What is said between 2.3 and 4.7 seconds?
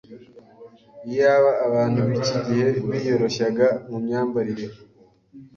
gihe biyoroshyaga mu myambarire,